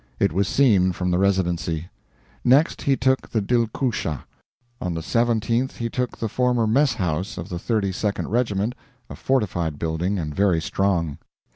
It 0.19 0.33
was 0.33 0.47
seen 0.47 0.93
from 0.93 1.11
the 1.11 1.19
Residency. 1.19 1.89
Next 2.43 2.81
he 2.81 2.97
took 2.97 3.29
the 3.29 3.39
Dilkoosha. 3.39 4.23
On 4.81 4.95
the 4.95 5.01
17th 5.01 5.73
he 5.73 5.89
took 5.91 6.17
the 6.17 6.27
former 6.27 6.65
mess 6.65 6.95
house 6.95 7.37
of 7.37 7.49
the 7.49 7.57
32d 7.57 8.27
regiment 8.27 8.73
a 9.11 9.15
fortified 9.15 9.77
building, 9.77 10.17
and 10.17 10.33
very 10.33 10.59
strong. 10.59 11.19